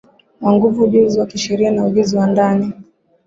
[0.41, 2.73] wa nguvu ujuzi wa kisheria na ujuzi wa ndani